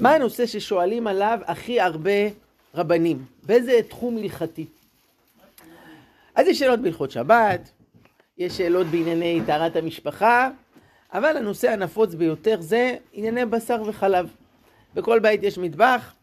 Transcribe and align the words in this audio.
מה 0.00 0.14
הנושא 0.14 0.46
ששואלים 0.46 1.06
עליו 1.06 1.38
הכי 1.44 1.80
הרבה 1.80 2.10
רבנים? 2.74 3.24
באיזה 3.42 3.80
תחום 3.88 4.18
הלכתי? 4.18 4.66
אז 6.34 6.46
יש 6.46 6.58
שאלות 6.58 6.80
בהלכות 6.80 7.10
שבת, 7.10 7.70
יש 8.38 8.56
שאלות 8.56 8.86
בענייני 8.86 9.40
טהרת 9.46 9.76
המשפחה, 9.76 10.50
אבל 11.12 11.36
הנושא 11.36 11.70
הנפוץ 11.70 12.14
ביותר 12.14 12.60
זה 12.60 12.96
ענייני 13.12 13.44
בשר 13.44 13.82
וחלב. 13.86 14.28
בכל 14.94 15.18
בית 15.18 15.42
יש 15.42 15.58
מטבח, 15.58 16.14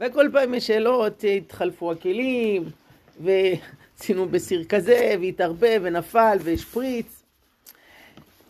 וכל 0.00 0.28
פעם 0.32 0.54
יש 0.54 0.66
שאלות, 0.66 1.24
התחלפו 1.36 1.92
הכלים, 1.92 2.64
ועשינו 3.20 4.28
בסיר 4.28 4.64
כזה, 4.64 5.14
והתערבב, 5.20 5.80
ונפל, 5.84 6.38
והשפריץ. 6.40 7.22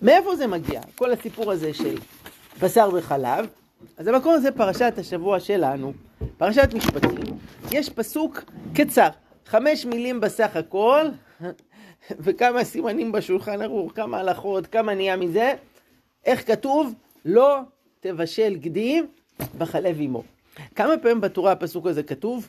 מאיפה 0.03 0.37
זה 0.37 0.47
מגיע? 0.47 0.81
כל 0.97 1.13
הסיפור 1.13 1.53
הזה 1.53 1.75
של 1.75 1.99
בשר 2.61 2.91
וחלב. 2.93 3.47
אז 3.97 4.07
המקור 4.07 4.33
הזה 4.33 4.53
פרשת 4.53 4.95
השבוע 4.99 5.41
שלנו, 5.41 5.93
פרשת 6.39 6.69
משפטים. 6.75 7.39
יש 7.73 7.89
פסוק 7.91 8.45
קצר, 8.75 9.09
חמש 9.47 9.85
מילים 9.85 10.21
בסך 10.21 10.57
הכל, 10.57 11.07
וכמה 12.25 12.65
סימנים 12.65 13.13
בשולחן 13.13 13.63
ערוך, 13.63 13.93
כמה 13.95 14.19
הלכות, 14.19 14.67
כמה 14.67 14.95
נהיה 14.95 15.17
מזה. 15.17 15.55
איך 16.25 16.47
כתוב? 16.47 16.95
לא 17.25 17.61
תבשל 18.01 18.57
גדי 18.57 19.03
בחלב 19.59 19.97
עמו. 20.01 20.23
כמה 20.75 20.99
פעמים 20.99 21.21
בתורה 21.21 21.53
הפסוק 21.53 21.87
הזה 21.87 22.03
כתוב? 22.03 22.49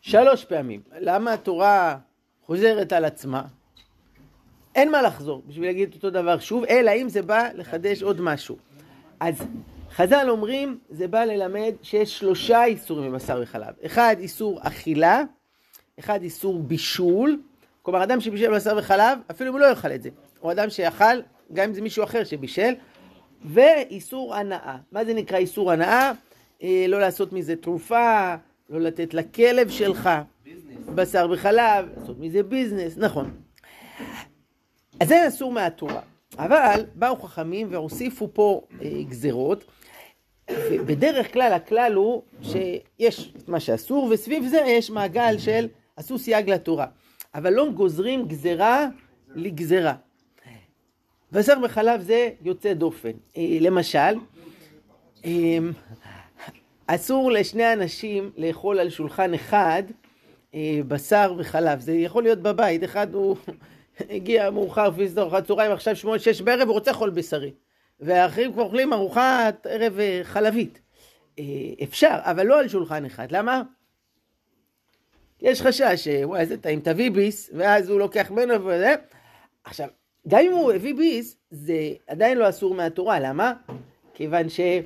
שלוש 0.00 0.44
פעמים. 0.44 0.80
למה 1.00 1.32
התורה 1.32 1.98
חוזרת 2.46 2.92
על 2.92 3.04
עצמה? 3.04 3.42
אין 4.74 4.90
מה 4.90 5.02
לחזור 5.02 5.42
בשביל 5.48 5.68
להגיד 5.68 5.94
אותו 5.94 6.10
דבר 6.10 6.38
שוב, 6.38 6.64
אלא 6.64 6.90
אם 6.90 7.08
זה 7.08 7.22
בא 7.22 7.48
לחדש 7.54 8.02
עוד 8.02 8.20
משהו. 8.20 8.56
אז 9.24 9.34
חז"ל 9.90 10.26
אומרים, 10.30 10.78
זה 10.90 11.08
בא 11.08 11.24
ללמד 11.24 11.72
שיש 11.82 12.18
שלושה 12.18 12.64
איסורים 12.64 13.12
בבשר 13.12 13.40
וחלב. 13.42 13.74
אחד, 13.86 14.16
איסור 14.18 14.58
אכילה, 14.62 15.22
אחד, 15.98 16.22
איסור 16.22 16.62
בישול. 16.62 17.40
כלומר, 17.82 18.02
אדם 18.02 18.20
שבישל 18.20 18.54
בשר 18.54 18.76
וחלב, 18.78 19.18
אפילו 19.30 19.50
אם 19.50 19.54
הוא 19.54 19.60
לא 19.60 19.66
יאכל 19.66 19.92
את 19.92 20.02
זה. 20.02 20.10
או 20.42 20.52
אדם 20.52 20.70
שיאכל, 20.70 21.20
גם 21.52 21.64
אם 21.64 21.74
זה 21.74 21.82
מישהו 21.82 22.04
אחר 22.04 22.24
שבישל. 22.24 22.74
ואיסור 23.44 24.34
הנאה. 24.34 24.76
מה 24.92 25.04
זה 25.04 25.14
נקרא 25.14 25.38
איסור 25.38 25.72
הנאה? 25.72 26.12
אה, 26.62 26.84
לא 26.88 27.00
לעשות 27.00 27.32
מזה 27.32 27.56
תרופה, 27.56 28.34
לא 28.70 28.80
לתת 28.80 29.14
לכלב 29.14 29.68
שלך 29.68 30.10
business. 30.44 30.88
בשר 30.94 31.28
וחלב, 31.32 31.88
לעשות 31.96 32.18
מזה 32.18 32.42
business, 32.42 32.96
נכון. 32.96 33.30
אז 35.00 35.08
זה 35.08 35.28
אסור 35.28 35.52
מהתורה. 35.52 36.00
אבל 36.38 36.84
באו 36.94 37.16
חכמים 37.16 37.66
והוסיפו 37.70 38.28
פה 38.32 38.60
אה, 38.82 39.02
גזרות, 39.08 39.64
ובדרך 40.50 41.32
כלל 41.32 41.52
הכלל 41.52 41.92
הוא 41.94 42.22
שיש 42.42 43.34
את 43.36 43.48
מה 43.48 43.60
שאסור, 43.60 44.08
וסביב 44.10 44.46
זה 44.46 44.62
יש 44.66 44.90
מעגל 44.90 45.38
של 45.38 45.68
עשו 45.96 46.18
סייג 46.18 46.50
לתורה. 46.50 46.86
אבל 47.34 47.52
לא 47.52 47.70
גוזרים 47.70 48.28
גזרה 48.28 48.88
לגזרה. 49.34 49.94
בשר 51.32 51.54
וחלב 51.64 52.00
זה 52.00 52.30
יוצא 52.42 52.72
דופן. 52.72 53.10
אה, 53.36 53.58
למשל, 53.60 54.14
אה, 55.24 55.58
אסור 56.86 57.30
לשני 57.30 57.72
אנשים 57.72 58.30
לאכול 58.36 58.78
על 58.78 58.90
שולחן 58.90 59.34
אחד 59.34 59.82
אה, 60.54 60.80
בשר 60.88 61.34
וחלב. 61.38 61.80
זה 61.80 61.92
יכול 61.92 62.22
להיות 62.22 62.38
בבית, 62.38 62.84
אחד 62.84 63.14
הוא 63.14 63.36
הגיע 64.10 64.50
מאוחר 64.50 64.90
פיסטו 64.90 65.20
ארוחת 65.20 65.46
צהריים, 65.46 65.72
עכשיו 65.72 65.96
שמונה, 65.96 66.18
שש 66.18 66.40
בערב, 66.40 66.68
הוא 66.68 66.74
רוצה 66.74 66.90
לאכול 66.90 67.10
בשרי. 67.10 67.52
והאחרים 68.00 68.52
כבר 68.52 68.62
אוכלים 68.62 68.92
ארוחת 68.92 69.66
ערב 69.70 69.98
חלבית. 70.22 70.80
אפשר, 71.82 72.16
אבל 72.20 72.46
לא 72.46 72.58
על 72.58 72.68
שולחן 72.68 73.04
אחד. 73.04 73.32
למה? 73.32 73.62
יש 75.42 75.62
חשש, 75.62 76.08
וואי, 76.24 76.40
איזה 76.40 76.56
טעים, 76.56 76.80
תביא 76.80 77.10
ביס, 77.10 77.50
ואז 77.54 77.90
הוא 77.90 77.98
לוקח 77.98 78.30
ממנו 78.30 78.64
וזה. 78.64 78.94
עכשיו, 79.64 79.88
גם 80.28 80.38
אם 80.38 80.52
הוא 80.52 80.72
הביא 80.72 80.94
ביס, 80.94 81.36
זה 81.50 81.74
עדיין 82.06 82.38
לא 82.38 82.48
אסור 82.48 82.74
מהתורה, 82.74 83.20
למה? 83.20 83.52
כיוון 84.14 84.48
שזה 84.48 84.84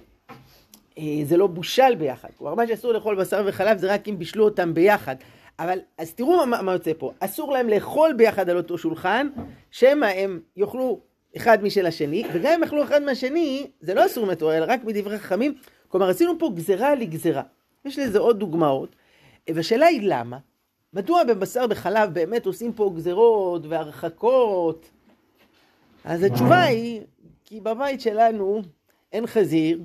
אה, 0.99 1.37
לא 1.37 1.47
בושל 1.47 1.95
ביחד. 1.95 2.29
כלומר, 2.39 2.55
מה 2.55 2.67
שאסור 2.67 2.93
לאכול 2.93 3.17
בשר 3.17 3.45
וחלב 3.47 3.79
זה 3.79 3.93
רק 3.93 4.09
אם 4.09 4.19
בישלו 4.19 4.45
אותם 4.45 4.75
ביחד. 4.75 5.17
אבל, 5.59 5.79
אז 5.99 6.15
תראו 6.15 6.47
מה, 6.47 6.63
מה 6.63 6.73
יוצא 6.73 6.93
פה. 6.99 7.13
אסור 7.21 7.53
להם 7.53 7.69
לאכול 7.69 8.13
ביחד 8.13 8.51
על 8.51 8.57
אותו 8.57 8.79
שולחן, 8.79 9.29
שמא 9.71 10.07
הם 10.07 10.41
יאכלו 10.57 11.01
אחד 11.37 11.63
משל 11.63 11.87
השני, 11.87 12.25
וגם 12.33 12.53
אם 12.53 12.63
יאכלו 12.63 12.85
אחד 12.85 13.03
מהשני, 13.03 13.71
זה 13.81 13.95
לא 13.95 14.07
אסור 14.07 14.27
מהתורה, 14.27 14.57
אלא 14.57 14.65
רק 14.69 14.85
מדברי 14.85 15.19
חכמים. 15.19 15.55
כלומר, 15.89 16.09
עשינו 16.09 16.39
פה 16.39 16.51
גזרה 16.55 16.95
לגזרה. 16.95 17.43
יש 17.85 17.99
לזה 17.99 18.19
עוד 18.19 18.39
דוגמאות, 18.39 18.97
והשאלה 19.49 19.87
היא 19.87 20.01
למה? 20.05 20.39
מדוע 20.93 21.25
בבשר 21.25 21.67
בחלב 21.67 22.15
באמת 22.15 22.47
עושים 22.47 22.73
פה 22.73 22.93
גזרות 22.97 23.67
והרחקות? 23.67 24.91
אז 26.05 26.23
התשובה 26.23 26.63
היא, 26.63 27.01
כי 27.45 27.61
בבית 27.61 28.01
שלנו 28.01 28.63
אין 29.13 29.27
חזיר 29.27 29.81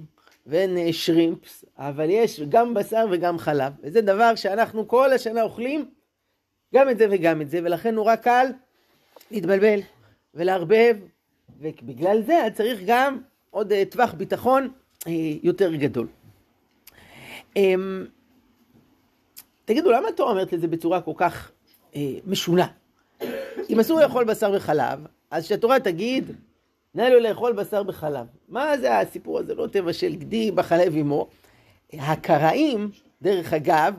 ואין 0.46 0.78
אה, 0.78 0.94
שרימפס, 0.94 1.66
אבל 1.78 2.10
יש 2.10 2.42
גם 2.50 2.74
בשר 2.74 3.06
וגם 3.12 3.38
חלב. 3.38 3.74
וזה 3.84 4.02
דבר 4.02 4.36
שאנחנו 4.36 4.88
כל 4.88 5.14
השנה 5.14 5.42
אוכלים, 5.42 5.86
גם 6.74 6.90
את 6.90 6.98
זה 6.98 7.08
וגם 7.12 7.42
את 7.42 7.50
זה, 7.50 7.60
ולכן 7.64 7.96
נורא 7.96 8.16
קל 8.16 8.48
להתבלבל 9.32 9.80
ולערבב, 10.34 10.98
ובגלל 11.60 12.22
זה 12.22 12.48
צריך 12.54 12.80
גם 12.86 13.22
עוד 13.50 13.72
אה, 13.72 13.84
טווח 13.86 14.14
ביטחון 14.14 14.70
אה, 15.08 15.12
יותר 15.44 15.76
גדול. 15.76 16.08
אמ, 17.56 18.06
תגידו, 19.66 19.92
למה 19.92 20.08
התורה 20.08 20.32
אומרת 20.32 20.54
את 20.54 20.62
זה 20.62 20.68
בצורה 20.68 21.02
כל 21.02 21.14
כך 21.16 21.52
משונה? 22.26 22.68
אם 23.70 23.80
אסור 23.80 24.00
לאכול 24.00 24.24
בשר 24.24 24.52
וחלב, 24.56 25.00
אז 25.32 25.46
שהתורה 25.46 25.80
תגיד, 25.80 26.32
נא 26.96 27.02
לו 27.02 27.20
לאכול 27.20 27.54
בשר 27.54 27.84
בחלב. 27.84 28.28
מה 28.48 28.78
זה 28.78 29.00
הסיפור 29.00 29.40
הזה? 29.40 29.56
לא 29.56 29.68
תבשל 29.68 30.16
גדי 30.16 30.52
בחלב 30.52 30.94
עמו. 30.96 31.28
הקראים, 31.94 32.92
דרך 33.22 33.54
אגב, 33.54 33.94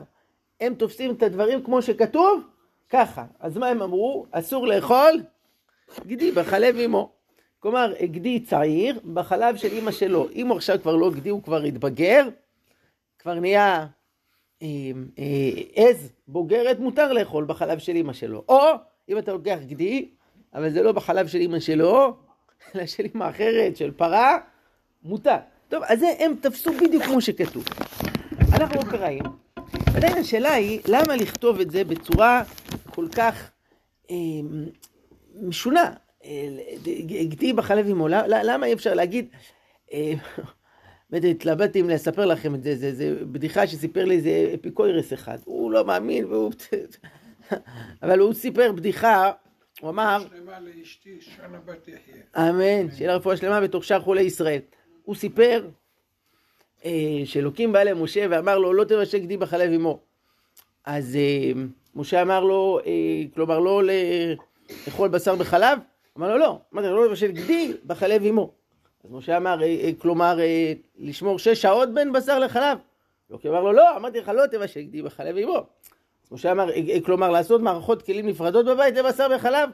הם 0.61 0.75
תופסים 0.75 1.11
את 1.11 1.23
הדברים 1.23 1.63
כמו 1.63 1.81
שכתוב, 1.81 2.43
ככה. 2.89 3.25
אז 3.39 3.57
מה 3.57 3.67
הם 3.67 3.81
אמרו? 3.81 4.25
אסור 4.31 4.67
לאכול 4.67 5.23
גדי 6.07 6.31
בחלב 6.31 6.75
עמו. 6.79 7.11
כלומר, 7.59 7.93
גדי 8.01 8.39
צעיר 8.39 8.99
בחלב 9.13 9.55
של 9.55 9.67
אימא 9.71 9.91
שלו. 9.91 10.27
אם 10.35 10.47
הוא 10.47 10.55
עכשיו 10.55 10.77
כבר 10.81 10.95
לא 10.95 11.11
גדי, 11.11 11.29
הוא 11.29 11.43
כבר 11.43 11.63
התבגר, 11.63 12.27
כבר 13.19 13.39
נהיה 13.39 13.87
אה, 14.61 14.67
אה, 15.19 15.51
עז 15.75 16.11
בוגרת, 16.27 16.79
מותר 16.79 17.13
לאכול 17.13 17.45
בחלב 17.45 17.79
של 17.79 17.95
אימא 17.95 18.13
שלו. 18.13 18.43
או, 18.49 18.59
אם 19.09 19.17
אתה 19.17 19.33
לוקח 19.33 19.57
גדי, 19.67 20.09
אבל 20.53 20.69
זה 20.69 20.83
לא 20.83 20.91
בחלב 20.91 21.27
של 21.27 21.37
אימא 21.37 21.59
שלו, 21.59 22.17
אלא 22.75 22.85
של 22.85 23.03
אימא 23.03 23.29
אחרת, 23.29 23.77
של 23.77 23.91
פרה, 23.91 24.37
מותר. 25.03 25.37
טוב, 25.69 25.83
אז 25.87 25.99
זה 25.99 26.07
הם 26.19 26.35
תפסו 26.41 26.73
בדיוק 26.73 27.03
כמו 27.03 27.21
שכתוב. 27.21 27.65
אנחנו 28.53 28.75
לא 28.75 28.91
קראים. 28.91 29.23
עדיין 29.95 30.17
השאלה 30.17 30.53
היא, 30.53 30.79
למה 30.87 31.15
לכתוב 31.15 31.59
את 31.59 31.71
זה 31.71 31.83
בצורה 31.83 32.43
כל 32.89 33.07
כך 33.11 33.51
אה, 34.11 34.15
משונה? 35.41 35.93
הגדי 37.21 37.53
בחלב 37.53 37.87
עמו, 37.89 38.07
למה 38.27 38.65
אי 38.65 38.73
אפשר 38.73 38.93
להגיד, 38.93 39.27
אה, 39.93 40.13
באמת 41.09 41.23
התלבטתי 41.31 41.81
אם 41.81 41.89
לספר 41.89 42.25
לכם 42.25 42.55
את 42.55 42.63
זה, 42.63 42.75
זה, 42.75 42.95
זה 42.95 43.15
בדיחה 43.31 43.67
שסיפר 43.67 44.05
לי 44.05 44.15
איזה 44.15 44.51
אפיקוירס 44.53 45.13
אחד, 45.13 45.37
הוא 45.45 45.71
לא 45.71 45.85
מאמין, 45.85 46.25
והוא... 46.25 46.51
אבל 48.03 48.19
הוא 48.19 48.33
סיפר 48.33 48.71
בדיחה 48.71 49.31
הוא 49.81 49.89
אמר, 49.89 50.25
אמן, 52.37 52.91
שיהיה 52.91 53.07
לה 53.11 53.15
רפואה 53.15 53.37
שלמה 53.37 53.59
ותוכשר 53.63 53.99
חולי 53.99 54.21
ישראל. 54.21 54.61
הוא 55.03 55.15
סיפר 55.15 55.67
אה, 56.85 57.21
שאלוקים 57.25 57.71
בא 57.73 57.83
למשה 57.83 58.25
ואמר 58.29 58.57
לו, 58.57 58.73
לא 58.73 58.83
תבשל 58.83 59.17
גדי 59.17 59.37
בחלב 59.37 59.71
עמו. 59.73 59.99
אז 60.85 61.15
אה, 61.15 61.61
משה 61.95 62.21
אמר 62.21 62.43
לו, 62.43 62.79
אה, 62.85 62.91
כלומר 63.33 63.59
לא 63.59 63.81
לאכול 64.87 65.09
בשר 65.09 65.35
בחלב? 65.35 65.79
אמר 66.17 66.29
לו, 66.29 66.37
לא. 66.37 66.59
אמרתי 66.73 66.87
לו, 66.87 67.03
לא 67.03 67.07
תבשל 67.07 67.31
גדי 67.31 67.73
בחלב 67.85 68.21
עמו. 68.25 68.51
אז 69.03 69.11
משה 69.11 69.37
אמר, 69.37 69.63
אה, 69.63 69.67
אה, 69.67 69.89
כלומר, 69.97 70.39
אה, 70.39 70.73
לשמור 70.97 71.39
שש 71.39 71.61
שעות 71.61 71.93
בין 71.93 72.13
בשר 72.13 72.39
לחלב? 72.39 72.77
אלוקים 73.31 73.51
אמר 73.51 73.61
לו, 73.61 73.71
לא, 73.71 73.97
אמרתי 73.97 74.19
לך, 74.19 74.29
לא 74.29 74.47
תבשל 74.47 74.81
גדי 74.81 75.01
בחלב 75.01 75.37
עמו. 75.37 75.65
משה 76.31 76.51
אמר, 76.51 76.69
אה, 76.69 76.81
אה, 76.89 76.97
כלומר 77.05 77.29
לעשות 77.29 77.61
מערכות 77.61 78.01
כלים 78.01 78.27
נפרדות 78.27 78.65
בבית, 78.65 78.95
זה 78.95 79.03
בשר 79.03 79.27
וחלב? 79.35 79.69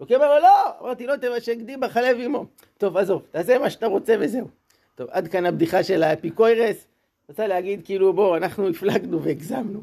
אלוקים 0.00 0.16
אמר 0.16 0.34
לו, 0.34 0.42
לא! 0.42 0.70
אמרתי, 0.80 1.06
לא 1.06 1.16
תבשל 1.16 1.54
גדי 1.54 1.76
בחלב 1.76 2.16
עמו. 2.20 2.46
טוב, 2.78 2.96
עזוב, 2.96 3.22
תעשה 3.30 3.58
מה 3.58 3.70
שאתה 3.70 3.86
רוצה 3.86 4.14
וזהו. 4.20 4.46
טוב, 4.94 5.08
עד 5.10 5.28
כאן 5.28 5.46
הבדיחה 5.46 5.82
של 5.82 6.02
האפיקוירס. 6.02 6.86
רוצה 7.28 7.46
להגיד, 7.46 7.80
כאילו, 7.84 8.12
בוא, 8.12 8.36
אנחנו 8.36 8.68
הפלגנו 8.68 9.22
והגזמנו. 9.22 9.80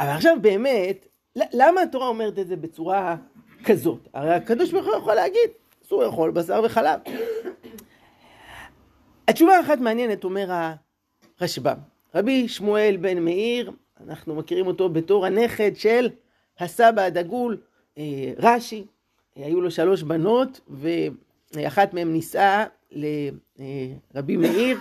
אבל 0.00 0.08
עכשיו 0.08 0.36
באמת, 0.40 1.06
למה 1.36 1.82
התורה 1.82 2.08
אומרת 2.08 2.38
את 2.38 2.48
זה 2.48 2.56
בצורה 2.56 3.16
כזאת? 3.64 4.08
הרי 4.14 4.34
הקדוש 4.34 4.72
ברוך 4.72 4.86
הוא 4.86 4.96
יכול 4.96 5.14
להגיד, 5.14 5.50
אסור 5.86 6.02
לאכול 6.02 6.30
בשר 6.30 6.60
וחלב. 6.64 7.00
התשובה 9.28 9.56
האחת 9.56 9.78
מעניינת, 9.78 10.24
אומר 10.24 10.70
הרשב"ם. 11.40 11.76
רבי 12.14 12.48
שמואל 12.48 12.96
בן 13.00 13.18
מאיר, 13.18 13.72
אנחנו 14.08 14.34
מכירים 14.34 14.66
אותו 14.66 14.88
בתור 14.88 15.26
הנכד 15.26 15.76
של 15.76 16.08
הסבא 16.58 17.02
הדגול, 17.02 17.56
אה, 17.98 18.32
רש"י. 18.38 18.84
היו 19.36 19.60
לו 19.60 19.70
שלוש 19.70 20.02
בנות, 20.02 20.60
ואחת 21.54 21.94
מהן 21.94 22.12
נישאה 22.12 22.64
לרבי 22.92 24.36
מאיר, 24.36 24.78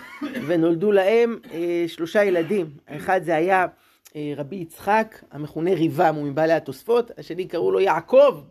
ונולדו 0.48 0.92
להם 0.92 1.40
אה, 1.52 1.86
שלושה 1.88 2.24
ילדים. 2.24 2.70
האחד 2.88 3.24
זה 3.24 3.36
היה 3.36 3.68
אה, 4.16 4.34
רבי 4.38 4.56
יצחק, 4.56 5.24
המכונה 5.32 5.74
ריבם, 5.74 6.16
הוא 6.16 6.28
מבעלי 6.28 6.54
התוספות, 6.54 7.12
השני 7.18 7.48
קראו 7.48 7.72
לו 7.72 7.80
יעקב, 7.80 8.42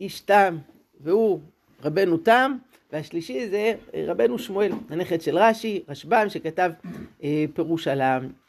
איש 0.00 0.20
תם, 0.20 0.58
והוא 1.00 1.40
רבנו 1.84 2.16
תם, 2.16 2.56
והשלישי 2.92 3.48
זה 3.48 3.74
אה, 3.94 4.04
רבנו 4.08 4.38
שמואל, 4.38 4.72
הנכד 4.90 5.20
של 5.20 5.38
רש"י, 5.38 5.84
רשב"ם, 5.88 6.28
שכתב 6.28 6.70
אה, 7.22 7.44
פירוש 7.54 7.88
על 7.88 8.00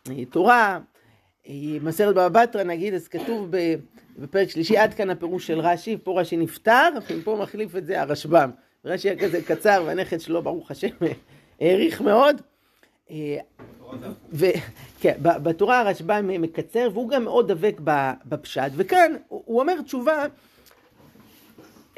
התורה. 0.05 0.79
אה, 1.47 1.53
מסרת 1.81 2.15
בבא 2.15 2.43
בתרא 2.43 2.63
נגיד, 2.63 2.93
אז 2.93 3.07
כתוב 3.07 3.51
בפרק 4.17 4.49
שלישי, 4.49 4.77
עד 4.77 4.93
כאן 4.93 5.09
הפירוש 5.09 5.47
של 5.47 5.59
רש"י, 5.59 5.97
פה 6.03 6.21
רש"י 6.21 6.37
נפטר, 6.37 6.89
ופה 7.09 7.37
מחליף 7.41 7.75
את 7.75 7.85
זה 7.85 8.01
הרשב"ם. 8.01 8.51
רש"י 8.85 9.09
היה 9.09 9.19
כזה 9.19 9.41
קצר, 9.41 9.83
והנכד 9.85 10.19
שלו, 10.19 10.41
ברוך 10.41 10.71
השם, 10.71 10.87
העריך 11.61 12.01
מאוד. 12.01 12.41
וכן, 14.31 15.13
בתורה 15.19 15.79
הרשב"ם 15.79 16.41
מקצר, 16.41 16.89
והוא 16.93 17.09
גם 17.09 17.23
מאוד 17.23 17.51
דבק 17.51 17.81
בפשט, 18.25 18.71
וכאן 18.75 19.13
הוא 19.27 19.59
אומר 19.59 19.81
תשובה 19.81 20.25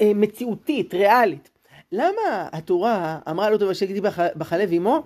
מציאותית, 0.01 0.93
ריאלית. 0.93 1.49
למה 1.91 2.49
התורה 2.51 3.19
אמרה 3.29 3.49
לו 3.49 3.57
תבשל 3.57 3.85
גדי 3.85 4.01
בחלב 4.35 4.73
אמו? 4.73 5.03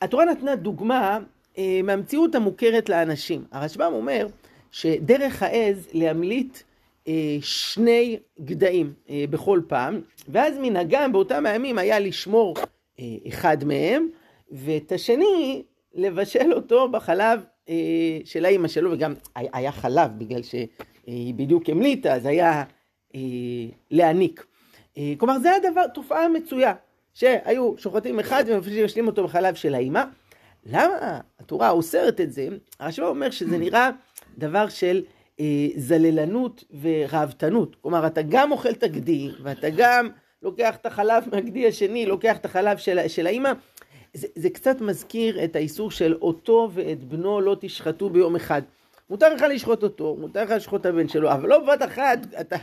התורה 0.00 0.24
נתנה 0.24 0.56
דוגמה 0.56 1.18
אה, 1.18 1.18
מהמציאות 1.84 2.34
המוכרת 2.34 2.88
לאנשים. 2.88 3.44
הרשב"ם 3.52 3.92
אומר 3.92 4.26
שדרך 4.72 5.42
העז 5.42 5.88
להמליט 5.92 6.58
אה, 7.08 7.38
שני 7.40 8.18
גדיים 8.40 8.92
אה, 9.10 9.24
בכל 9.30 9.60
פעם, 9.66 10.00
ואז 10.28 10.58
מנהגם 10.58 11.12
באותם 11.12 11.46
הימים 11.46 11.78
היה 11.78 11.98
לשמור 11.98 12.56
אה, 13.00 13.04
אחד 13.28 13.64
מהם, 13.64 14.08
ואת 14.52 14.92
השני 14.92 15.62
לבשל 15.94 16.52
אותו 16.52 16.88
בחלב 16.88 17.44
אה, 17.68 17.74
של 18.24 18.44
האימא 18.44 18.68
שלו, 18.68 18.92
וגם 18.92 19.14
היה 19.36 19.72
חלב 19.72 20.10
בגלל 20.18 20.42
שהיא 20.42 21.34
בדיוק 21.34 21.68
המליטה, 21.68 22.14
אז 22.14 22.26
היה 22.26 22.64
אה, 23.14 23.20
להניק. 23.90 24.46
אה, 24.98 25.12
כלומר, 25.18 25.38
זה 25.38 25.54
הדבר, 25.54 25.86
תופעה 25.94 26.28
מצויה, 26.28 26.72
שהיו 27.14 27.78
שוחטים 27.78 28.20
אחד 28.20 28.44
ומפשלים 28.46 29.06
אותו 29.06 29.24
בחלב 29.24 29.54
של 29.54 29.74
האימא. 29.74 30.02
למה 30.66 31.20
התורה 31.40 31.70
אוסרת 31.70 32.20
את 32.20 32.32
זה? 32.32 32.48
הרשב"א 32.80 33.04
אומר 33.04 33.30
שזה 33.30 33.58
נראה 33.58 33.90
דבר 34.38 34.68
של 34.68 35.02
אה, 35.40 35.68
זללנות 35.76 36.64
וראוותנות. 36.80 37.76
כלומר, 37.80 38.06
אתה 38.06 38.20
גם 38.28 38.52
אוכל 38.52 38.70
את 38.70 38.82
הגדי, 38.82 39.30
ואתה 39.42 39.66
גם 39.76 40.08
לוקח 40.42 40.76
את 40.76 40.86
החלב 40.86 41.24
מהגדי 41.32 41.66
השני, 41.66 42.06
לוקח 42.06 42.36
את 42.36 42.44
החלב 42.44 42.78
של, 42.78 43.08
של 43.08 43.26
האימא. 43.26 43.52
זה, 44.14 44.26
זה 44.34 44.50
קצת 44.50 44.80
מזכיר 44.80 45.44
את 45.44 45.56
האיסור 45.56 45.90
של 45.90 46.16
אותו 46.22 46.70
ואת 46.72 47.04
בנו 47.04 47.40
לא 47.40 47.56
תשחטו 47.60 48.10
ביום 48.10 48.36
אחד. 48.36 48.62
מותר 49.10 49.34
לך 49.34 49.42
לשחוט 49.42 49.82
אותו, 49.82 50.16
מותר 50.20 50.44
לך 50.44 50.50
לשחוט 50.50 50.80
את 50.80 50.86
הבן 50.86 51.08
שלו, 51.08 51.32
אבל 51.32 51.48
לא 51.48 51.58
בבת 51.58 51.82
אחת 51.82 52.18
אתה 52.40 52.56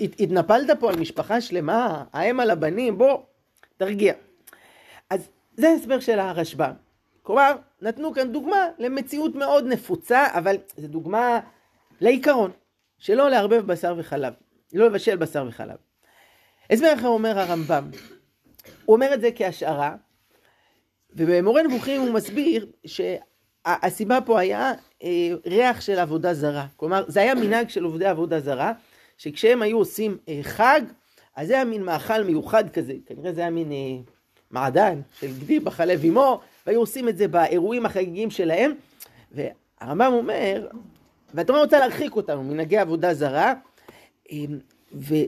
התנפלת 0.00 0.80
פה 0.80 0.90
על 0.90 0.96
משפחה 0.96 1.40
שלמה, 1.40 2.04
האם 2.12 2.40
על 2.40 2.50
הבנים, 2.50 2.98
בוא, 2.98 3.18
תרגיע. 3.76 4.12
אז 5.10 5.28
זה 5.56 5.68
ההסבר 5.68 6.00
של 6.00 6.18
הרשב"ם. 6.18 6.87
כלומר, 7.28 7.56
נתנו 7.82 8.14
כאן 8.14 8.32
דוגמה 8.32 8.66
למציאות 8.78 9.34
מאוד 9.34 9.66
נפוצה, 9.66 10.26
אבל 10.30 10.56
זו 10.76 10.88
דוגמה 10.88 11.40
לעיקרון, 12.00 12.50
שלא 12.98 13.30
לערבב 13.30 13.66
בשר 13.66 13.94
וחלב, 13.98 14.32
לא 14.72 14.86
לבשל 14.86 15.16
בשר 15.16 15.44
וחלב. 15.48 15.76
הסבר 16.70 16.94
אחר 16.94 17.08
אומר 17.08 17.38
הרמב"ם, 17.38 17.90
הוא 18.84 18.96
אומר 18.96 19.14
את 19.14 19.20
זה 19.20 19.30
כהשערה, 19.34 19.96
ובמורה 21.12 21.62
נבוכים 21.62 22.00
הוא 22.00 22.10
מסביר 22.10 22.66
שהסיבה 22.86 24.18
פה 24.20 24.40
היה 24.40 24.72
אה, 25.02 25.30
ריח 25.46 25.80
של 25.80 25.98
עבודה 25.98 26.34
זרה. 26.34 26.66
כלומר, 26.76 27.04
זה 27.08 27.20
היה 27.20 27.34
מנהג 27.34 27.68
של 27.68 27.84
עובדי 27.84 28.06
עבודה 28.06 28.40
זרה, 28.40 28.72
שכשהם 29.18 29.62
היו 29.62 29.78
עושים 29.78 30.18
אה, 30.28 30.40
חג, 30.42 30.80
אז 31.36 31.48
זה 31.48 31.54
היה 31.54 31.64
מין 31.64 31.82
מאכל 31.82 32.22
מיוחד 32.22 32.70
כזה, 32.70 32.94
כנראה 33.06 33.32
זה 33.32 33.40
היה 33.40 33.50
מין 33.50 33.72
אה, 33.72 33.76
מעדן 34.50 35.00
של 35.20 35.38
גדי 35.40 35.60
בחלב 35.60 36.04
אמו, 36.04 36.40
והיו 36.68 36.80
עושים 36.80 37.08
את 37.08 37.16
זה 37.16 37.28
באירועים 37.28 37.86
החגיגיים 37.86 38.30
שלהם, 38.30 38.72
והרמב"ם 39.32 40.12
אומר, 40.12 40.66
והתורה 41.34 41.60
רוצה 41.60 41.78
להרחיק 41.78 42.16
אותנו 42.16 42.42
מנהגי 42.42 42.76
עבודה 42.78 43.14
זרה, 43.14 43.54
אה, 44.32 44.36
והוא 44.92 45.24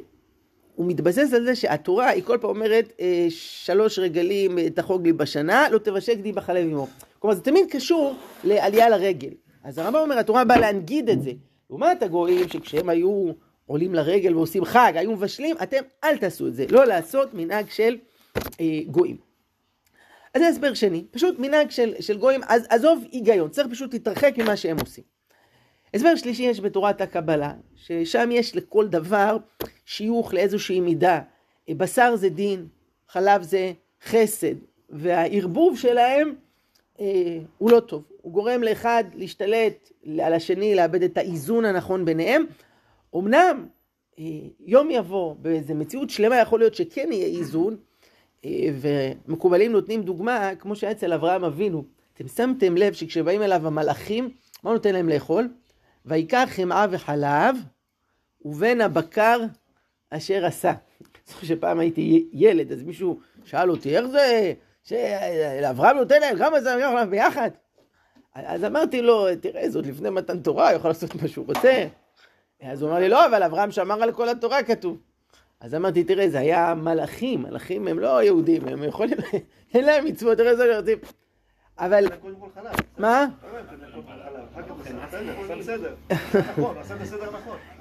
מתבסס 0.79 1.35
על 1.35 1.45
זה 1.45 1.55
שהתורה 1.57 2.09
היא 2.09 2.23
כל 2.23 2.39
פעם 2.41 2.51
אומרת 2.51 2.93
אה, 3.01 3.27
שלוש 3.31 3.99
רגלים 3.99 4.59
אה, 4.59 4.71
תחוג 4.71 5.07
לי 5.07 5.13
בשנה, 5.13 5.69
לא 5.71 5.79
תבשל 5.79 6.15
גדי 6.15 6.33
בחלב 6.33 6.67
אמו. 6.67 6.87
כלומר 7.19 7.35
זה 7.35 7.41
תמיד 7.41 7.67
קשור 7.71 8.15
לעלייה 8.45 8.89
לרגל. 8.89 9.33
אז 9.65 9.79
הרמב"ם 9.79 9.99
אומר, 9.99 10.19
התורה 10.19 10.45
באה 10.45 10.59
להנגיד 10.59 11.11
את 11.11 11.23
זה. 11.23 11.33
לעומת 11.71 12.03
הגויים 12.03 12.49
שכשהם 12.49 12.89
היו 12.89 13.31
עולים 13.67 13.95
לרגל 13.95 14.37
ועושים 14.37 14.65
חג, 14.65 14.93
היו 14.97 15.13
מבשלים, 15.13 15.57
אתם 15.63 15.83
אל 16.05 16.17
תעשו 16.17 16.47
את 16.47 16.55
זה, 16.55 16.67
לא 16.71 16.85
לעשות 16.85 17.35
מנהג 17.35 17.71
של 17.71 17.97
אה, 18.61 18.81
גויים. 18.87 19.30
אז 20.35 20.43
זה 20.43 20.49
הסבר 20.49 20.75
שני, 20.75 21.05
פשוט 21.11 21.39
מנהג 21.39 21.71
של, 21.71 21.95
של 22.01 22.19
גויים, 22.19 22.41
אז 22.49 22.67
עזוב 22.69 23.05
היגיון, 23.13 23.51
צריך 23.51 23.69
פשוט 23.71 23.93
להתרחק 23.93 24.35
ממה 24.39 24.57
שהם 24.57 24.79
עושים. 24.81 25.05
הסבר 25.95 26.17
שלישי 26.17 26.43
יש 26.43 26.61
בתורת 26.61 27.01
הקבלה, 27.01 27.53
ששם 27.77 28.29
יש 28.33 28.57
לכל 28.57 28.89
דבר 28.89 29.37
שיוך 29.85 30.35
לאיזושהי 30.35 30.81
מידה. 30.81 31.21
בשר 31.71 32.17
זה 32.17 32.29
דין, 32.29 32.67
חלב 33.09 33.43
זה 33.43 33.73
חסד, 34.05 34.55
והערבוב 34.91 35.79
שלהם 35.79 36.35
אה, 37.01 37.39
הוא 37.59 37.71
לא 37.71 37.81
טוב. 37.81 38.03
הוא 38.23 38.33
גורם 38.33 38.63
לאחד 38.63 39.05
להשתלט 39.15 39.91
על 40.23 40.33
השני, 40.35 40.75
לאבד 40.75 41.03
את 41.03 41.17
האיזון 41.17 41.65
הנכון 41.65 42.05
ביניהם. 42.05 42.45
אמנם 43.17 43.67
אה, 44.19 44.25
יום 44.61 44.91
יבוא 44.91 45.35
באיזה 45.39 45.75
מציאות 45.75 46.11
שלמה 46.11 46.37
יכול 46.37 46.59
להיות 46.59 46.75
שכן 46.75 47.09
יהיה 47.13 47.39
איזון, 47.39 47.77
ומקובלים 48.47 49.73
נותנים 49.73 50.03
דוגמה 50.03 50.51
כמו 50.59 50.77
שהיה 50.77 50.93
אצל 50.93 51.13
אברהם 51.13 51.45
אבינו. 51.45 51.85
אתם 52.15 52.29
שמתם 52.29 52.77
לב 52.77 52.93
שכשבאים 52.93 53.43
אליו 53.43 53.67
המלאכים, 53.67 54.31
מה 54.63 54.73
נותן 54.73 54.93
להם 54.93 55.09
לאכול? 55.09 55.49
ויקח 56.07 56.49
חמאה 56.53 56.87
וחלב 56.91 57.57
ובין 58.45 58.81
הבקר 58.81 59.41
אשר 60.11 60.47
עשה. 60.47 60.73
זוכר 61.29 61.47
שפעם 61.47 61.79
הייתי 61.79 62.29
ילד, 62.33 62.73
אז 62.73 62.83
מישהו 62.83 63.21
שאל 63.45 63.71
אותי, 63.71 63.97
איך 63.97 64.07
זה 64.07 64.53
שאברהם 64.83 65.97
נותן 65.97 66.21
להם 66.21 66.39
כמה 66.39 66.61
זה 66.61 66.77
ביחד? 67.11 67.51
אז 68.35 68.65
אמרתי 68.65 69.03
לו, 69.03 69.37
תראה, 69.41 69.71
זאת 69.71 69.87
לפני 69.87 70.11
מתן 70.11 70.41
תורה, 70.41 70.71
הוא 70.71 70.77
יכול 70.77 70.91
לעשות 70.91 71.15
מה 71.15 71.29
שהוא 71.29 71.47
רוצה. 71.47 71.87
אז 72.63 72.83
הוא 72.83 72.91
אמר 72.91 72.99
לי, 72.99 73.09
לא, 73.09 73.27
אבל 73.27 73.43
אברהם 73.43 73.71
שמר 73.71 74.03
על 74.03 74.13
כל 74.13 74.29
התורה 74.29 74.63
כתוב. 74.63 74.97
אז 75.61 75.75
אמרתי, 75.75 76.05
תראה, 76.05 76.29
זה 76.29 76.39
היה 76.39 76.75
מלאכים, 76.75 77.43
מלאכים 77.43 77.89
הם 77.89 77.99
לא 77.99 78.23
יהודים, 78.23 78.69
הם 78.69 78.85
יכולים, 78.85 79.19
אין 79.75 79.85
להם 79.85 80.05
מצוות, 80.05 80.39
תראה 80.39 80.51
איזה 80.51 80.79
רוצים. 80.79 80.99
אבל... 81.79 82.05
מה? 82.99 83.27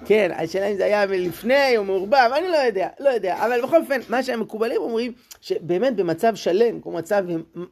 כן, 0.06 0.32
השאלה 0.36 0.68
אם 0.68 0.76
זה 0.76 0.86
היה 0.86 1.06
לפני 1.06 1.78
או 1.78 1.84
מעורבב, 1.84 2.30
אני 2.38 2.48
לא 2.48 2.58
יודע, 2.58 2.90
לא 3.00 3.10
יודע. 3.10 3.46
אבל 3.46 3.62
בכל 3.64 3.82
אופן, 3.82 4.00
מה 4.10 4.24
שהמקובלים 4.24 4.82
אומרים, 4.82 5.12
שבאמת 5.42 5.96
במצב 5.96 6.36
שלם, 6.36 6.82
כמו 6.82 6.92
מצב 6.92 7.26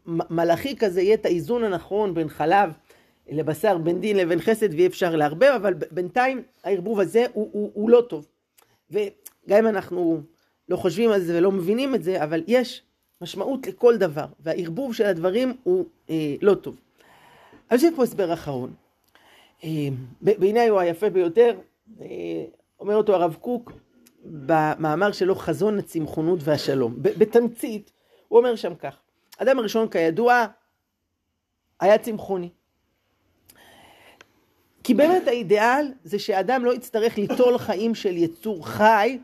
מלאכי 0.05 0.75
כזה, 0.75 1.01
יהיה 1.01 1.13
את 1.13 1.25
האיזון 1.25 1.63
הנכון 1.63 2.13
בין 2.13 2.29
חלב 2.29 2.69
לבשר 3.29 3.77
בין 3.77 4.01
דין 4.01 4.17
לבין 4.17 4.41
חסד 4.41 4.73
ואי 4.73 4.87
אפשר 4.87 5.15
לערבב, 5.15 5.51
אבל 5.55 5.73
בינתיים 5.91 6.41
הערבוב 6.63 6.99
הזה 6.99 7.25
הוא 7.33 7.89
לא 7.89 8.03
טוב. 8.09 8.27
וגם 9.47 9.57
אם 9.57 9.67
אנחנו 9.67 10.21
לא 10.69 10.77
חושבים 10.77 11.11
על 11.11 11.21
זה 11.21 11.37
ולא 11.37 11.51
מבינים 11.51 11.95
את 11.95 12.03
זה, 12.03 12.23
אבל 12.23 12.43
יש 12.47 12.83
משמעות 13.21 13.67
לכל 13.67 13.97
דבר, 13.97 14.25
והערבוב 14.39 14.93
של 14.93 15.05
הדברים 15.05 15.57
הוא 15.63 15.85
אה, 16.09 16.35
לא 16.41 16.55
טוב. 16.55 16.79
אז 17.69 17.83
יש 17.83 17.93
פה 17.95 18.03
הסבר 18.03 18.33
אחרון. 18.33 18.73
אה, 19.63 19.69
בעיניי 20.21 20.67
הוא 20.67 20.79
היפה 20.79 21.09
ביותר, 21.09 21.59
אה, 22.01 22.07
אומר 22.79 22.95
אותו 22.95 23.15
הרב 23.15 23.37
קוק 23.41 23.71
במאמר 24.25 25.11
שלו 25.11 25.35
חזון 25.35 25.79
הצמחונות 25.79 26.39
והשלום. 26.43 26.95
בתמצית, 26.97 27.91
הוא 28.27 28.39
אומר 28.39 28.55
שם 28.55 28.75
כך, 28.75 28.97
אדם 29.37 29.59
הראשון 29.59 29.89
כידוע 29.89 30.45
היה 31.79 31.97
צמחוני. 31.97 32.49
כי 34.83 34.93
באמת 34.93 35.27
האידיאל 35.27 35.93
זה 36.03 36.19
שאדם 36.19 36.65
לא 36.65 36.73
יצטרך 36.73 37.17
ליטול 37.17 37.57
חיים 37.57 37.95
של 37.95 38.17
יצור 38.17 38.67
חי 38.67 39.19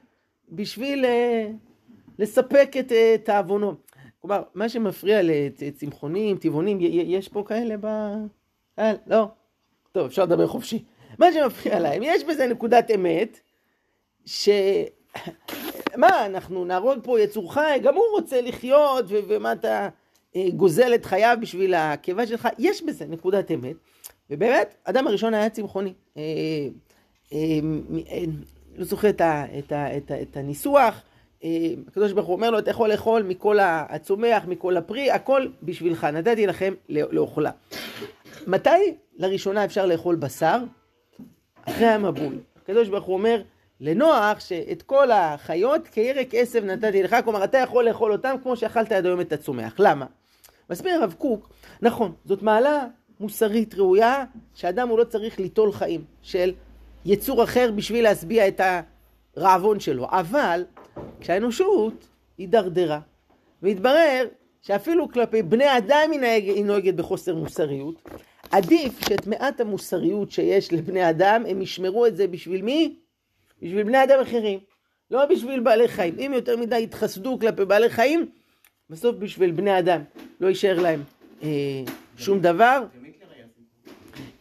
בשביל 0.52 1.06
אה, 1.06 1.48
לספק 2.20 2.72
את 2.80 2.92
אה, 2.92 3.16
תאבונו. 3.24 3.74
כלומר, 4.22 4.44
מה 4.54 4.70
שמפריע 4.70 5.20
לצמחונים, 5.24 6.38
טבעונים, 6.38 6.78
יש 6.82 7.30
פה 7.30 7.44
כאלה 7.48 7.76
ב... 7.80 7.86
אה, 8.80 8.94
לא? 9.08 9.28
טוב, 9.92 10.06
אפשר 10.06 10.24
לדבר 10.24 10.48
חופשי. 10.48 10.84
מה 11.20 11.34
שמפריע 11.34 11.80
להם, 11.80 12.02
יש 12.06 12.24
בזה 12.24 12.48
נקודת 12.48 12.92
אמת, 12.96 13.40
ש... 14.26 14.50
מה, 15.98 16.26
אנחנו 16.26 16.66
נהרוג 16.66 17.00
פה 17.04 17.20
יצור 17.20 17.54
חי, 17.54 17.80
גם 17.84 17.96
הוא 17.96 18.04
רוצה 18.12 18.42
לחיות, 18.42 19.06
ו- 19.10 19.20
ומה 19.28 19.52
אתה 19.52 19.90
אה, 20.36 20.46
גוזל 20.56 20.96
את 20.96 21.06
חייו 21.06 21.38
בשביל 21.42 21.74
הקיבה 21.74 22.28
שלך, 22.28 22.48
יש 22.60 22.84
בזה 22.84 23.06
נקודת 23.06 23.52
אמת. 23.52 23.76
ובאמת, 24.30 24.76
אדם 24.84 25.08
הראשון 25.08 25.34
היה 25.34 25.50
צמחוני. 25.50 25.94
לא 28.78 28.86
זוכר 28.86 29.10
את, 29.10 29.22
ה, 29.22 29.46
את, 29.60 29.72
ה, 29.72 29.98
את, 29.98 30.12
ה, 30.12 30.22
את 30.22 30.38
הניסוח, 30.38 31.02
אה, 31.44 31.50
הקדוש 31.88 32.12
ברוך 32.12 32.28
הוא 32.28 32.36
אומר 32.36 32.52
לו, 32.52 32.60
אתה 32.60 32.72
יכול 32.72 32.90
לאכול 32.90 33.24
מכל 33.24 33.58
הצומח, 33.62 34.44
מכל 34.48 34.78
הפרי, 34.78 35.12
הכל 35.12 35.48
בשבילך, 35.64 36.04
נתתי 36.04 36.48
לכם 36.48 36.74
לאוכלה. 36.90 37.52
מתי 38.48 38.96
לראשונה 39.18 39.66
אפשר 39.66 39.86
לאכול 39.86 40.16
בשר? 40.16 40.58
אחרי 41.66 41.88
המבול. 41.88 42.40
הקדוש 42.64 42.90
ברוך 42.90 43.06
הוא 43.06 43.14
אומר 43.14 43.42
לנוח 43.80 44.40
שאת 44.40 44.82
כל 44.82 45.12
החיות 45.12 45.88
כירק 45.88 46.28
עשב 46.32 46.66
נתתי 46.66 47.04
לך, 47.04 47.16
כלומר 47.24 47.44
אתה 47.44 47.58
יכול 47.58 47.86
לאכול 47.86 48.12
אותם 48.12 48.36
כמו 48.44 48.58
שאכלת 48.58 48.92
עד 48.92 49.06
היום 49.06 49.22
את 49.22 49.32
הצומח. 49.32 49.76
למה? 49.80 50.06
מסביר 50.70 50.94
הרב 50.94 51.16
קוק, 51.18 51.50
נכון, 51.82 52.12
זאת 52.26 52.42
מעלה 52.42 52.86
מוסרית 53.20 53.76
ראויה, 53.76 54.24
שאדם 54.56 54.90
הוא 54.90 55.00
לא 55.00 55.04
צריך 55.04 55.40
ליטול 55.40 55.72
חיים 55.72 56.04
של 56.22 56.54
יצור 57.06 57.44
אחר 57.44 57.72
בשביל 57.76 58.04
להשביע 58.04 58.48
את 58.48 58.62
הרעבון 59.38 59.80
שלו. 59.80 60.08
אבל 60.10 60.66
כשהאנושות 61.20 62.08
הידרדרה, 62.38 63.00
והתברר 63.62 64.28
שאפילו 64.62 65.12
כלפי 65.12 65.42
בני 65.42 65.78
אדם 65.78 66.12
היא 66.12 66.66
נוהגת 66.66 66.94
בחוסר 66.94 67.36
מוסריות, 67.36 67.96
עדיף 68.52 69.08
שאת 69.10 69.28
מעט 69.28 69.62
המוסריות 69.62 70.32
שיש 70.32 70.74
לבני 70.74 71.10
אדם, 71.10 71.44
הם 71.48 71.62
ישמרו 71.62 72.06
את 72.06 72.18
זה 72.18 72.28
בשביל 72.28 72.62
מי? 72.62 72.96
בשביל 73.62 73.84
בני 73.84 74.04
אדם 74.04 74.20
אחרים. 74.22 74.60
לא 75.12 75.26
בשביל 75.26 75.60
בעלי 75.60 75.88
חיים. 75.88 76.16
אם 76.20 76.32
יותר 76.36 76.58
מדי 76.58 76.82
יתחסדו 76.82 77.40
כלפי 77.40 77.66
בעלי 77.66 77.90
חיים, 77.90 78.30
בסוף 78.90 79.16
בשביל 79.16 79.52
בני 79.52 79.80
אדם 79.80 80.02
לא 80.40 80.48
יישאר 80.48 80.80
להם 80.80 81.04
אה, 81.44 81.50
שום 82.18 82.40
דבר. 82.40 82.84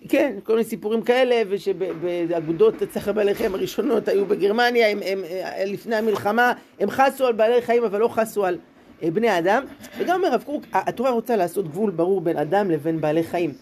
כן, 0.08 0.36
כל 0.44 0.52
מיני 0.52 0.64
סיפורים 0.64 1.02
כאלה, 1.02 1.42
ושבאגודות 1.48 2.74
צחר 2.90 3.12
בעלי 3.12 3.34
חיים 3.34 3.54
הראשונות 3.54 4.08
היו 4.08 4.26
בגרמניה, 4.26 4.88
הם, 4.88 4.98
הם, 5.04 5.24
אה, 5.24 5.64
לפני 5.64 5.96
המלחמה, 5.96 6.52
הם 6.80 6.90
חסו 6.90 7.26
על 7.26 7.32
בעלי 7.32 7.62
חיים 7.62 7.84
אבל 7.84 8.00
לא 8.00 8.08
חסו 8.08 8.44
על 8.44 8.58
אה, 9.02 9.10
בני 9.10 9.38
אדם. 9.38 9.64
וגם 9.98 10.16
אומר 10.16 10.28
הרב 10.28 10.42
קוק, 10.42 10.64
התורה 10.72 11.10
רוצה 11.10 11.36
לעשות 11.36 11.68
גבול 11.68 11.90
ברור 11.90 12.20
בין 12.20 12.36
אדם 12.36 12.70
לבין 12.70 13.00
בעלי 13.00 13.22
חיים. 13.22 13.52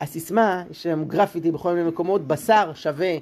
הסיסמה, 0.00 0.62
יש 0.70 0.82
שם 0.82 1.04
גרפיטי 1.04 1.50
בכל 1.50 1.72
מיני 1.74 1.88
מקומות, 1.88 2.26
בשר 2.26 2.70
שווה 2.74 3.16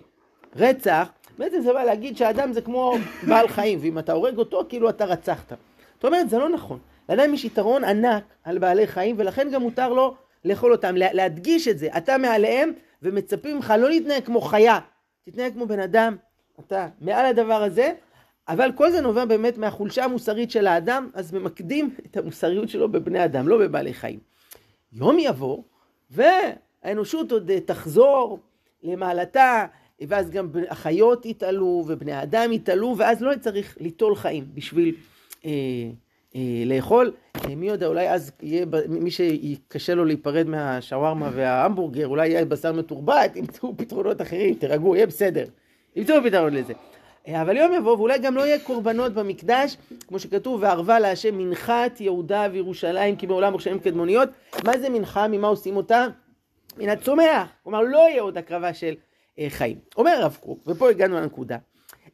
רצח, 0.57 1.09
בעצם 1.39 1.61
זה 1.61 1.73
בא 1.73 1.85
להגיד 1.85 2.17
שהאדם 2.17 2.53
זה 2.53 2.61
כמו 2.61 2.95
בעל 3.29 3.49
חיים, 3.49 3.79
ואם 3.83 3.99
אתה 3.99 4.13
הורג 4.13 4.39
אותו, 4.39 4.63
כאילו 4.69 4.89
אתה 4.89 5.05
רצחת. 5.05 5.53
זאת 5.95 6.05
אומרת, 6.05 6.31
זה 6.31 6.39
לא 6.39 6.49
נכון. 6.49 6.79
לאדם 7.09 7.35
יש 7.35 7.45
יתרון 7.45 7.85
ענק 7.85 8.23
על 8.45 8.59
בעלי 8.59 8.87
חיים, 8.87 9.17
ולכן 9.19 9.49
גם 9.53 9.63
מותר 9.63 9.93
לו 9.93 10.15
לאכול 10.47 10.73
אותם, 10.73 10.95
להדגיש 10.97 11.69
את 11.69 11.79
זה. 11.79 11.89
אתה 11.97 12.19
מעליהם, 12.19 12.73
ומצפים 13.03 13.57
ממך 13.57 13.75
לא 13.79 13.89
להתנהג 13.89 14.25
כמו 14.25 14.41
חיה, 14.41 14.79
תתנהג 15.25 15.53
כמו 15.53 15.67
בן 15.67 15.81
אדם, 15.81 16.17
אתה 16.61 16.89
מעל 17.01 17.27
הדבר 17.27 17.63
הזה, 17.63 17.93
אבל 18.49 18.73
כל 18.75 18.91
זה 18.91 19.01
נובע 19.01 19.25
באמת 19.25 19.59
מהחולשה 19.59 20.05
המוסרית 20.05 20.51
של 20.51 20.67
האדם, 20.67 21.11
אז 21.15 21.33
ממקדים 21.33 21.95
את 22.07 22.17
המוסריות 22.17 22.69
שלו 22.69 22.89
בבני 22.89 23.25
אדם, 23.25 23.49
לא 23.49 23.59
בבעלי 23.59 23.95
חיים. 23.95 24.19
יום 24.93 25.19
יבוא, 25.19 25.63
והאנושות 26.11 27.33
עוד 27.33 27.51
תחזור 27.65 28.39
למעלתה, 28.83 29.67
ואז 30.01 30.31
גם 30.31 30.49
החיות 30.69 31.27
יתעלו 31.27 31.85
ובני 31.87 32.13
האדם 32.13 32.53
יתעלו, 32.53 32.95
ואז 32.99 33.23
לא 33.23 33.33
צריך 33.41 33.77
ליטול 33.81 34.17
חיים 34.17 34.45
בשביל 34.55 34.95
אה, 35.45 35.51
אה, 36.37 36.63
לאכול. 36.67 37.13
אה, 37.47 37.55
מי 37.55 37.69
יודע, 37.69 37.87
אולי 37.87 38.11
אז 38.11 38.33
יהיה, 38.43 38.67
מי 38.89 39.11
שקשה 39.11 39.95
לו 39.95 40.05
להיפרד 40.05 40.47
מהשווארמה 40.47 41.31
וההמבורגר, 41.35 42.07
אולי 42.07 42.29
יהיה 42.29 42.45
בשר 42.45 42.73
מתורבת, 42.73 43.37
ימצאו 43.37 43.77
פתרונות 43.77 44.23
אחרים, 44.23 44.55
תירגעו, 44.55 44.97
יהיה 44.97 45.07
בסדר. 45.07 45.45
ימצאו 45.97 46.17
פתרון 46.25 46.55
לזה. 46.55 46.73
אה, 47.29 47.43
אבל 47.43 47.57
יום 47.57 47.73
יבוא, 47.73 47.97
ואולי 47.97 48.19
גם 48.19 48.35
לא 48.35 48.47
יהיה 48.47 48.59
קורבנות 48.59 49.13
במקדש, 49.13 49.77
כמו 50.09 50.19
שכתוב, 50.19 50.63
וערבה 50.63 50.99
להשם 50.99 51.39
מנחת 51.39 52.01
יהודה 52.01 52.49
וירושלים, 52.53 53.17
כי 53.17 53.27
מעולם 53.27 53.53
מוכשרים 53.53 53.79
קדמוניות. 53.79 54.29
מה 54.65 54.79
זה 54.79 54.89
מנחה? 54.89 55.29
ממה 55.29 55.49
עושים 55.49 55.77
אותה? 55.77 56.07
מן 56.79 56.89
הצומח. 56.89 57.49
כלומר, 57.63 57.81
לא 57.83 57.99
יהיה 57.99 58.23
עוד 58.23 58.39
הקרבה 58.39 58.75
של 58.75 58.95
אה, 59.39 59.47
חיים. 59.49 59.79
אומר 59.97 60.11
הרב 60.11 60.39
קוק, 60.41 60.59
ופה 60.67 60.91
הגענו 60.91 61.17
לנקודה, 61.17 61.57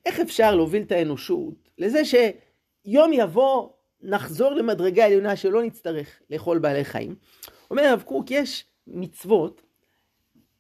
איך 0.07 0.21
אפשר 0.21 0.55
להוביל 0.55 0.83
את 0.83 0.93
האנושות 0.93 1.55
לזה 1.79 2.03
שיום 2.05 3.13
יבוא 3.13 3.69
נחזור 4.03 4.51
למדרגה 4.51 5.07
עליונה 5.07 5.37
שלא 5.37 5.63
נצטרך 5.63 6.21
לאכול 6.31 6.59
בעלי 6.59 6.85
חיים? 6.85 7.15
אומר 7.71 7.83
הרב 7.83 8.03
קוק, 8.03 8.31
יש 8.31 8.65
מצוות, 8.87 9.63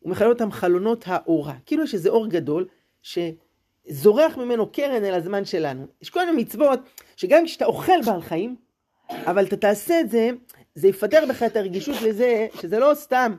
הוא 0.00 0.10
מכנה 0.10 0.28
אותם 0.28 0.52
חלונות 0.52 1.04
האורה, 1.06 1.54
כאילו 1.66 1.84
יש 1.84 1.94
איזה 1.94 2.08
אור 2.08 2.26
גדול 2.26 2.68
שזורח 3.02 4.36
ממנו 4.36 4.72
קרן 4.72 5.04
אל 5.04 5.14
הזמן 5.14 5.44
שלנו. 5.44 5.86
יש 6.02 6.10
כל 6.10 6.24
מיני 6.26 6.42
מצוות 6.42 6.80
שגם 7.16 7.44
כשאתה 7.44 7.64
אוכל 7.64 8.02
בעל 8.06 8.20
חיים, 8.20 8.56
אבל 9.10 9.46
אתה 9.46 9.56
תעשה 9.56 10.00
את 10.00 10.10
זה, 10.10 10.30
זה 10.74 10.88
יפטר 10.88 11.24
בך 11.28 11.42
את 11.42 11.56
הרגישות 11.56 12.02
לזה 12.02 12.46
שזה 12.60 12.78
לא 12.78 12.90
סתם, 12.94 13.36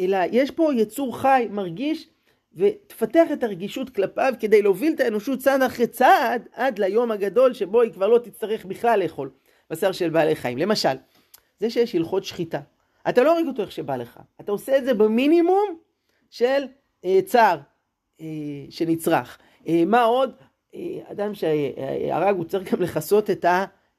אלא 0.00 0.18
יש 0.32 0.50
פה 0.50 0.74
יצור 0.74 1.18
חי, 1.18 1.48
מרגיש, 1.50 2.08
ותפתח 2.54 3.26
את 3.32 3.42
הרגישות 3.42 3.90
כלפיו 3.90 4.32
כדי 4.40 4.62
להוביל 4.62 4.92
את 4.92 5.00
האנושות 5.00 5.38
צעד 5.38 5.62
אחרי 5.62 5.86
צעד 5.86 6.48
עד 6.52 6.78
ליום 6.78 7.10
הגדול 7.10 7.54
שבו 7.54 7.82
היא 7.82 7.92
כבר 7.92 8.06
לא 8.08 8.18
תצטרך 8.18 8.64
בכלל 8.64 9.02
לאכול 9.02 9.30
בשר 9.70 9.92
של 9.92 10.10
בעלי 10.10 10.36
חיים. 10.36 10.58
למשל, 10.58 10.96
זה 11.60 11.70
שיש 11.70 11.94
הלכות 11.94 12.24
שחיטה. 12.24 12.60
אתה 13.08 13.22
לא 13.22 13.32
הורג 13.32 13.46
אותו 13.46 13.62
איך 13.62 13.72
שבא 13.72 13.96
לך, 13.96 14.20
אתה 14.40 14.52
עושה 14.52 14.78
את 14.78 14.84
זה 14.84 14.94
במינימום 14.94 15.78
של 16.30 16.64
אה, 17.04 17.18
צער 17.24 17.58
אה, 18.20 18.26
שנצרך. 18.70 19.38
אה, 19.68 19.82
מה 19.86 20.02
עוד? 20.02 20.32
אה, 20.74 20.80
אדם 21.10 21.34
שהרג 21.34 22.36
הוא 22.36 22.44
צריך 22.44 22.74
גם 22.74 22.82
לכסות 22.82 23.30
את 23.30 23.44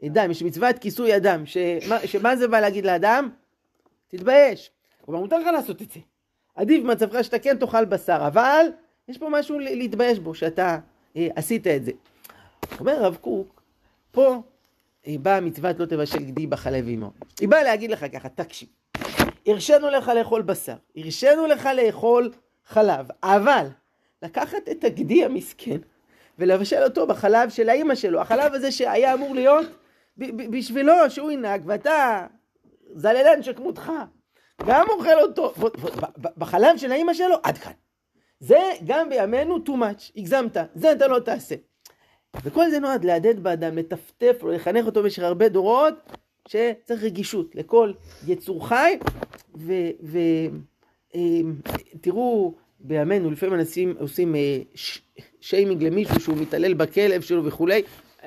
הדם, 0.04 0.32
יש 0.32 0.44
מצוות 0.44 0.80
כיסוי 0.80 1.16
אדם, 1.16 1.46
שמה, 1.46 2.08
שמה 2.08 2.36
זה 2.36 2.48
בא 2.48 2.60
להגיד 2.60 2.86
לאדם? 2.86 3.30
תתבייש. 4.08 4.72
כלומר 5.02 5.20
מותר 5.20 5.40
לך 5.40 5.48
לעשות 5.48 5.82
את 5.82 5.92
זה. 5.92 6.00
עדיף 6.60 6.84
מצבך 6.84 7.24
שאתה 7.24 7.40
כן 7.40 7.58
תאכל 7.58 7.86
בשר, 7.86 8.18
אבל 8.28 8.66
יש 9.08 9.18
פה 9.18 9.30
משהו 9.30 9.60
להתבייש 9.60 10.20
בו, 10.20 10.36
שאתה 10.36 10.80
אה, 11.18 11.28
עשית 11.36 11.68
את 11.68 11.86
זה. 11.86 11.92
אומר 12.80 12.92
הרב 12.92 13.18
קוק, 13.22 13.62
פה 14.12 14.42
אה, 15.08 15.16
באה 15.22 15.42
מצוות 15.42 15.80
לא 15.80 15.86
תבשל 15.86 16.24
גדי 16.24 16.48
בחלב 16.48 16.86
עמו. 16.88 17.12
היא 17.40 17.50
באה 17.50 17.64
להגיד 17.64 17.92
לך 17.92 18.06
ככה, 18.14 18.30
תקשיב, 18.30 18.70
הרשינו 19.48 19.90
לך 19.90 20.08
לאכול 20.08 20.42
בשר, 20.42 20.76
הרשינו 20.98 21.48
לך 21.48 21.70
לאכול 21.76 22.32
חלב, 22.66 23.08
אבל 23.24 23.68
לקחת 24.24 24.70
את 24.72 24.84
הגדי 24.84 25.26
המסכן 25.26 25.78
ולבשל 26.40 26.84
אותו 26.84 27.08
בחלב 27.08 27.50
של 27.50 27.70
האימא 27.70 27.96
שלו, 27.96 28.22
החלב 28.22 28.54
הזה 28.54 28.72
שהיה 28.72 29.14
אמור 29.14 29.36
להיות 29.36 29.66
בשבילו 30.52 30.94
שהוא 31.10 31.32
ינהג, 31.32 31.62
ואתה 31.66 32.26
זללן 32.96 33.44
שכמותך, 33.44 33.92
גם 34.68 34.86
אוכל 34.90 35.20
אותו, 35.22 35.54
בחלב 36.38 36.78
של 36.78 36.92
האימא 36.92 37.14
שלו, 37.14 37.36
עד 37.44 37.58
כאן. 37.58 37.72
זה 38.40 38.60
גם 38.86 39.10
בימינו 39.10 39.58
too 39.66 39.70
much, 39.70 40.12
הגזמת, 40.18 40.58
זה 40.76 40.92
אתה 40.92 41.08
לא 41.08 41.20
תעשה. 41.20 41.56
וכל 42.44 42.70
זה 42.70 42.80
נועד 42.80 43.06
להדהד 43.06 43.40
באדם, 43.40 43.78
לטפטף 43.78 44.38
לו, 44.42 44.52
לחנך 44.52 44.86
אותו 44.86 45.04
במשך 45.04 45.24
הרבה 45.24 45.50
דורות, 45.50 45.94
שצריך 46.48 47.04
רגישות 47.04 47.56
לכל 47.56 47.94
יצור 48.28 48.68
חי, 48.68 48.98
ותראו, 51.96 52.48
אמ, 52.48 52.60
בימינו 52.80 53.32
לפעמים 53.32 53.56
אנשים 53.56 53.96
עושים 54.00 54.36
אה, 54.36 54.60
שיימינג 55.42 55.84
למישהו 55.84 56.20
שהוא 56.20 56.38
מתעלל 56.38 56.74
בכלב 56.74 57.22
שלו 57.22 57.46
וכולי, 57.46 57.82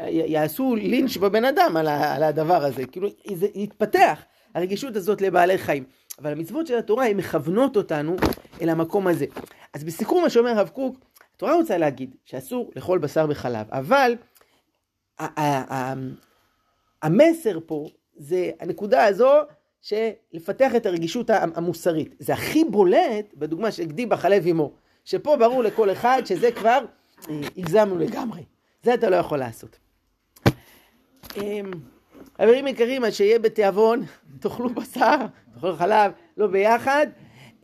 יעשו 0.07 0.77
לינץ' 0.77 1.17
בבן 1.17 1.45
אדם 1.45 1.77
על 1.77 2.23
הדבר 2.23 2.65
הזה, 2.65 2.87
כאילו 2.87 3.09
זה 3.35 3.47
יתפתח 3.55 4.23
הרגישות 4.55 4.97
הזאת 4.97 5.21
לבעלי 5.21 5.59
חיים. 5.59 5.85
אבל 6.23 6.33
המצוות 6.33 6.67
של 6.67 6.79
התורה 6.79 7.07
הן 7.07 7.17
מכוונות 7.17 7.77
אותנו 7.77 8.17
אל 8.61 8.69
המקום 8.69 9.07
הזה. 9.07 9.27
אז 9.73 9.85
בסיכום 9.85 10.23
מה 10.23 10.31
שאומר 10.31 10.51
הרב 10.51 10.69
קוק, 10.69 10.97
התורה 11.35 11.55
רוצה 11.55 11.79
להגיד 11.79 12.15
שאסור 12.25 12.71
לאכול 12.77 12.99
בשר 12.99 13.27
וחלב, 13.29 13.67
אבל 13.71 14.15
המסר 17.03 17.59
פה 17.67 17.87
זה 18.17 18.51
הנקודה 18.61 19.05
הזו 19.05 19.33
שלפתח 19.81 20.75
את 20.77 20.87
הרגישות 20.87 21.31
המוסרית. 21.31 22.15
זה 22.19 22.33
הכי 22.33 22.65
בולט 22.65 23.35
בדוגמה 23.35 23.73
של 23.73 23.85
גדי 23.85 24.07
בחלב 24.07 24.47
עמו, 24.47 24.73
שפה 25.05 25.37
ברור 25.37 25.63
לכל 25.63 25.93
אחד 25.93 26.23
שזה 26.25 26.53
כבר 26.53 26.85
אה, 27.29 27.41
הגזמנו 27.57 27.99
לגמרי. 27.99 28.45
זה 28.83 28.95
אתה 28.95 29.11
לא 29.11 29.17
יכול 29.17 29.39
לעשות. 29.39 29.79
חברים 32.39 32.67
יקרים, 32.67 33.05
אז 33.05 33.15
שיהיה 33.15 33.39
בתיאבון, 33.39 34.05
תאכלו 34.41 34.69
בשר, 34.69 35.17
תאכלו 35.55 35.77
חלב, 35.77 36.13
לא 36.37 36.47
ביחד. 36.47 37.07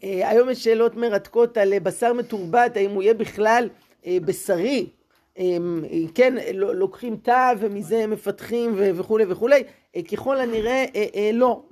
אה, 0.04 0.28
היום 0.28 0.50
יש 0.50 0.64
שאלות 0.64 0.96
מרתקות 0.96 1.56
על 1.56 1.72
אה, 1.72 1.80
בשר 1.80 2.12
מתורבת, 2.12 2.76
האם 2.76 2.90
הוא 2.90 3.02
יהיה 3.02 3.14
בכלל 3.14 3.68
אה, 4.06 4.18
בשרי. 4.24 4.86
כן, 6.14 6.34
לוקחים 6.54 7.16
תא 7.16 7.52
ומזה 7.58 8.06
מפתחים 8.06 8.74
וכולי 8.76 9.24
וכולי. 9.28 9.62
ככל 10.12 10.40
הנראה 10.40 10.84
לא, 11.32 11.62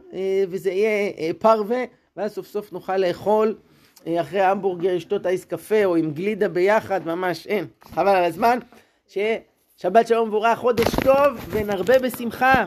וזה 0.48 0.70
יהיה 0.70 1.34
פרווה, 1.38 1.84
ואז 2.16 2.32
סוף 2.32 2.46
סוף 2.46 2.72
נוכל 2.72 2.96
לאכול 2.96 3.56
אחרי 4.08 4.40
המבורגר, 4.40 4.94
לשתות 4.94 5.26
אייס 5.26 5.44
קפה 5.44 5.84
או 5.84 5.96
עם 5.96 6.10
גלידה 6.10 6.48
ביחד, 6.48 7.06
ממש 7.06 7.46
אין. 7.46 7.66
חבל 7.84 8.08
על 8.08 8.24
הזמן. 8.24 8.58
שיהיה 9.08 9.38
שבת 9.82 10.08
שלום 10.08 10.22
ומבורך, 10.22 10.58
חודש 10.58 10.94
טוב 11.04 11.50
ונרבה 11.50 11.98
בשמחה. 11.98 12.64